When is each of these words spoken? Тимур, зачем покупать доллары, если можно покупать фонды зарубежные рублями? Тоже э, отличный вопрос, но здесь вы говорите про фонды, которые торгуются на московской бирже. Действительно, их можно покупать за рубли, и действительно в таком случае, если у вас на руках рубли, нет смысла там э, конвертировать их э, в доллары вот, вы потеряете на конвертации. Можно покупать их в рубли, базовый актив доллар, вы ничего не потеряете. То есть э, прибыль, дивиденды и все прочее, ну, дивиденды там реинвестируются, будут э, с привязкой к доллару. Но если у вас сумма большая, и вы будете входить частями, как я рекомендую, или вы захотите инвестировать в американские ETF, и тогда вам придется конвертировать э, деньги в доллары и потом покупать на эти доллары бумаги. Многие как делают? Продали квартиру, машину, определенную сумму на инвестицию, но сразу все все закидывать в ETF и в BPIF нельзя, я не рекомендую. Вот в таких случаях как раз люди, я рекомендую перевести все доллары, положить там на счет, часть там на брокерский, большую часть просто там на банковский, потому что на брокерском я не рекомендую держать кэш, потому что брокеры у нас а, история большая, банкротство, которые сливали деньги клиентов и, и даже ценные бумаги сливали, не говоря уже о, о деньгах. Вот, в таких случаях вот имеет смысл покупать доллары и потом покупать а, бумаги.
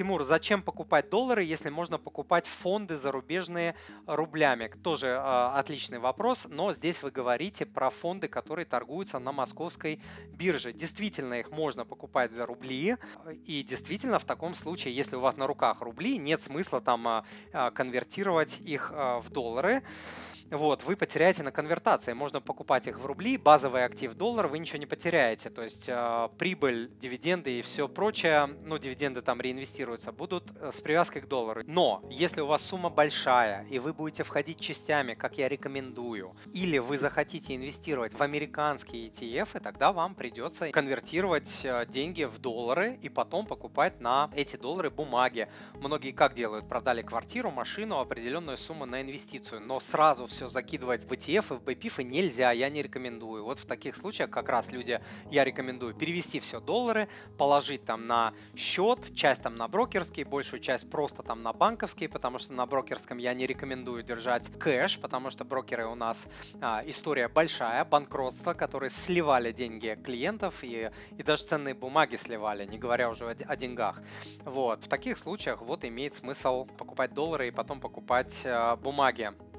Тимур, 0.00 0.24
зачем 0.24 0.62
покупать 0.62 1.10
доллары, 1.10 1.44
если 1.44 1.68
можно 1.68 1.98
покупать 1.98 2.46
фонды 2.46 2.96
зарубежные 2.96 3.74
рублями? 4.06 4.72
Тоже 4.82 5.08
э, 5.08 5.50
отличный 5.58 5.98
вопрос, 5.98 6.46
но 6.48 6.72
здесь 6.72 7.02
вы 7.02 7.10
говорите 7.10 7.66
про 7.66 7.90
фонды, 7.90 8.26
которые 8.26 8.64
торгуются 8.64 9.18
на 9.18 9.30
московской 9.30 10.00
бирже. 10.30 10.72
Действительно, 10.72 11.34
их 11.34 11.50
можно 11.50 11.84
покупать 11.84 12.32
за 12.32 12.46
рубли, 12.46 12.96
и 13.44 13.62
действительно 13.62 14.18
в 14.18 14.24
таком 14.24 14.54
случае, 14.54 14.96
если 14.96 15.16
у 15.16 15.20
вас 15.20 15.36
на 15.36 15.46
руках 15.46 15.82
рубли, 15.82 16.16
нет 16.16 16.40
смысла 16.40 16.80
там 16.80 17.06
э, 17.52 17.70
конвертировать 17.74 18.58
их 18.60 18.90
э, 18.94 19.20
в 19.20 19.28
доллары 19.28 19.82
вот, 20.50 20.82
вы 20.84 20.96
потеряете 20.96 21.42
на 21.42 21.52
конвертации. 21.52 22.12
Можно 22.12 22.40
покупать 22.40 22.88
их 22.88 22.98
в 22.98 23.06
рубли, 23.06 23.36
базовый 23.36 23.84
актив 23.84 24.14
доллар, 24.14 24.48
вы 24.48 24.58
ничего 24.58 24.78
не 24.78 24.86
потеряете. 24.86 25.48
То 25.48 25.62
есть 25.62 25.88
э, 25.88 26.28
прибыль, 26.38 26.90
дивиденды 26.98 27.58
и 27.58 27.62
все 27.62 27.88
прочее, 27.88 28.48
ну, 28.64 28.78
дивиденды 28.78 29.22
там 29.22 29.40
реинвестируются, 29.40 30.10
будут 30.10 30.50
э, 30.60 30.70
с 30.72 30.80
привязкой 30.80 31.22
к 31.22 31.28
доллару. 31.28 31.62
Но 31.66 32.02
если 32.10 32.40
у 32.40 32.46
вас 32.46 32.62
сумма 32.62 32.90
большая, 32.90 33.64
и 33.70 33.78
вы 33.78 33.92
будете 33.92 34.24
входить 34.24 34.58
частями, 34.58 35.14
как 35.14 35.38
я 35.38 35.48
рекомендую, 35.48 36.34
или 36.52 36.78
вы 36.78 36.98
захотите 36.98 37.54
инвестировать 37.54 38.14
в 38.14 38.22
американские 38.22 39.08
ETF, 39.08 39.58
и 39.58 39.60
тогда 39.60 39.92
вам 39.92 40.16
придется 40.16 40.70
конвертировать 40.72 41.64
э, 41.64 41.86
деньги 41.86 42.24
в 42.24 42.38
доллары 42.38 42.98
и 43.02 43.08
потом 43.08 43.46
покупать 43.46 44.00
на 44.00 44.30
эти 44.34 44.56
доллары 44.56 44.90
бумаги. 44.90 45.48
Многие 45.74 46.10
как 46.10 46.34
делают? 46.34 46.68
Продали 46.68 47.02
квартиру, 47.02 47.52
машину, 47.52 48.00
определенную 48.00 48.56
сумму 48.56 48.84
на 48.84 49.00
инвестицию, 49.00 49.60
но 49.60 49.78
сразу 49.78 50.26
все 50.26 50.39
все 50.40 50.48
закидывать 50.48 51.04
в 51.04 51.12
ETF 51.12 51.54
и 51.54 51.58
в 51.58 51.62
BPIF 51.62 52.02
нельзя, 52.02 52.50
я 52.52 52.70
не 52.70 52.82
рекомендую. 52.82 53.44
Вот 53.44 53.58
в 53.58 53.66
таких 53.66 53.94
случаях 53.94 54.30
как 54.30 54.48
раз 54.48 54.72
люди, 54.72 54.98
я 55.30 55.44
рекомендую 55.44 55.92
перевести 55.92 56.40
все 56.40 56.60
доллары, 56.60 57.10
положить 57.36 57.84
там 57.84 58.06
на 58.06 58.32
счет, 58.56 59.14
часть 59.14 59.42
там 59.42 59.56
на 59.56 59.68
брокерский, 59.68 60.24
большую 60.24 60.60
часть 60.60 60.88
просто 60.88 61.22
там 61.22 61.42
на 61.42 61.52
банковский, 61.52 62.08
потому 62.08 62.38
что 62.38 62.54
на 62.54 62.64
брокерском 62.64 63.18
я 63.18 63.34
не 63.34 63.46
рекомендую 63.46 64.02
держать 64.02 64.50
кэш, 64.58 64.98
потому 64.98 65.28
что 65.28 65.44
брокеры 65.44 65.86
у 65.86 65.94
нас 65.94 66.26
а, 66.62 66.82
история 66.86 67.28
большая, 67.28 67.84
банкротство, 67.84 68.54
которые 68.54 68.88
сливали 68.88 69.52
деньги 69.52 69.98
клиентов 70.02 70.64
и, 70.64 70.90
и 71.18 71.22
даже 71.22 71.44
ценные 71.44 71.74
бумаги 71.74 72.16
сливали, 72.16 72.64
не 72.64 72.78
говоря 72.78 73.10
уже 73.10 73.26
о, 73.26 73.36
о 73.46 73.56
деньгах. 73.56 74.00
Вот, 74.46 74.84
в 74.84 74.88
таких 74.88 75.18
случаях 75.18 75.60
вот 75.60 75.84
имеет 75.84 76.14
смысл 76.14 76.64
покупать 76.64 77.12
доллары 77.12 77.48
и 77.48 77.50
потом 77.50 77.78
покупать 77.78 78.40
а, 78.46 78.76
бумаги. 78.76 79.32